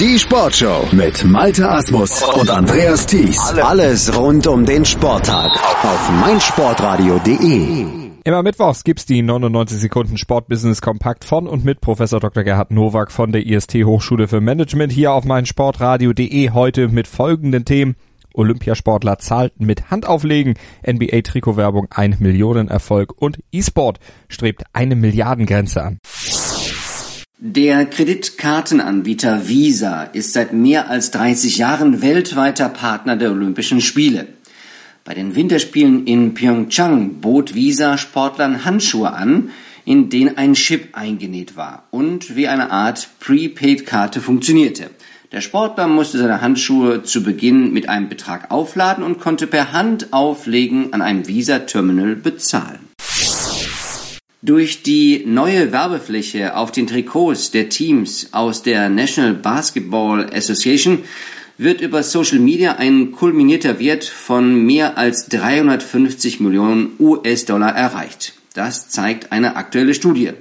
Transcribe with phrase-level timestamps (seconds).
[0.00, 3.38] Die Sportshow mit Malte Asmus und Andreas Thies.
[3.62, 5.52] Alles rund um den Sporttag
[5.84, 7.86] auf meinsportradio.de.
[8.24, 12.42] Immer mittwochs gibt's die 99 Sekunden Sportbusiness Kompakt von und mit Professor Dr.
[12.42, 17.94] Gerhard Nowak von der IST Hochschule für Management hier auf meinsportradio.de heute mit folgenden Themen.
[18.34, 20.54] Olympiasportler zahlten mit Handauflegen,
[20.84, 26.00] NBA-Trikotwerbung ein Millionenerfolg und E-Sport strebt eine Milliardengrenze an.
[27.38, 34.28] Der Kreditkartenanbieter Visa ist seit mehr als 30 Jahren weltweiter Partner der Olympischen Spiele.
[35.04, 39.50] Bei den Winterspielen in Pyeongchang bot Visa Sportlern Handschuhe an,
[39.84, 44.90] in denen ein Chip eingenäht war und wie eine Art Prepaid-Karte funktionierte.
[45.32, 50.92] Der Sportler musste seine Handschuhe zu Beginn mit einem Betrag aufladen und konnte per Handauflegen
[50.92, 52.93] an einem Visa-Terminal bezahlen.
[54.44, 60.98] Durch die neue Werbefläche auf den Trikots der Teams aus der National Basketball Association
[61.56, 68.34] wird über Social Media ein kulminierter Wert von mehr als 350 Millionen US-Dollar erreicht.
[68.52, 70.32] Das zeigt eine aktuelle Studie.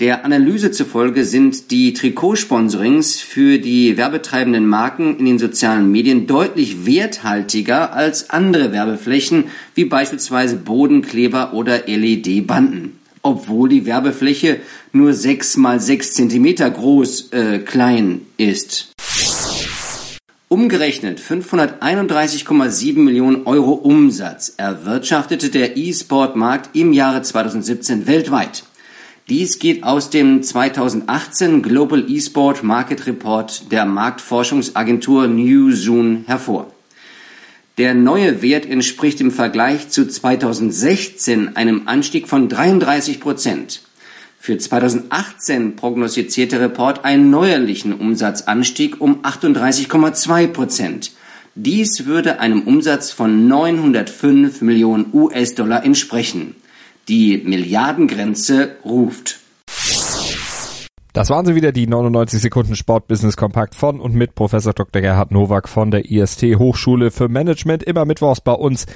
[0.00, 6.86] Der Analyse zufolge sind die Trikotsponsorings für die werbetreibenden Marken in den sozialen Medien deutlich
[6.86, 9.44] werthaltiger als andere Werbeflächen
[9.76, 12.98] wie beispielsweise Bodenkleber oder LED-Banden.
[13.22, 14.60] Obwohl die Werbefläche
[14.92, 18.92] nur 6 mal 6 Zentimeter groß äh, klein ist.
[20.50, 28.64] Umgerechnet 531,7 Millionen Euro Umsatz erwirtschaftete der E-Sport-Markt im Jahre 2017 weltweit.
[29.28, 36.72] Dies geht aus dem 2018 Global eSport Market Report der Marktforschungsagentur Newzoo hervor.
[37.78, 43.82] Der neue Wert entspricht im Vergleich zu 2016 einem Anstieg von 33 Prozent.
[44.40, 51.12] Für 2018 prognostiziert der Report einen neuerlichen Umsatzanstieg um 38,2 Prozent.
[51.54, 56.56] Dies würde einem Umsatz von 905 Millionen US-Dollar entsprechen.
[57.06, 59.38] Die Milliardengrenze ruft.
[61.12, 65.00] Das waren sie wieder, die 99 Sekunden Sportbusiness Kompakt von und mit Professor Dr.
[65.00, 67.82] Gerhard Nowak von der IST Hochschule für Management.
[67.82, 68.86] Immer mittwochs bei uns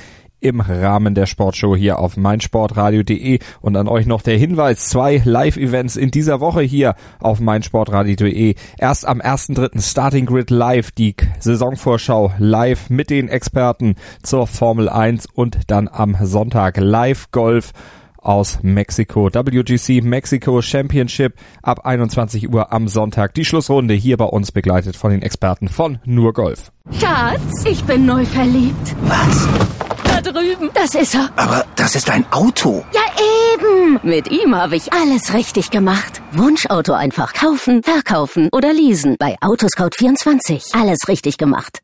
[0.43, 5.97] im Rahmen der Sportshow hier auf meinsportradio.de und an euch noch der Hinweis, zwei Live-Events
[5.97, 8.57] in dieser Woche hier auf meinsportradio.de.
[8.77, 9.81] Erst am 1.3.
[9.81, 16.17] Starting Grid Live, die Saisonvorschau live mit den Experten zur Formel 1 und dann am
[16.21, 17.73] Sonntag Live Golf
[18.23, 19.29] aus Mexiko.
[19.33, 23.35] WGC Mexico Championship ab 21 Uhr am Sonntag.
[23.35, 26.73] Die Schlussrunde hier bei uns begleitet von den Experten von Nur Golf.
[26.99, 28.97] Schatz, ich bin neu verliebt.
[29.03, 29.49] Was?
[30.05, 30.71] Da drüben.
[30.75, 31.31] Das ist er.
[31.37, 32.85] Aber das ist ein Auto.
[32.93, 33.01] Ja,
[33.55, 34.01] eben.
[34.03, 36.21] Mit ihm habe ich alles richtig gemacht.
[36.33, 39.17] Wunschauto einfach kaufen, verkaufen oder leasen.
[39.19, 40.79] Bei Autoscout24.
[40.79, 41.79] Alles richtig gemacht.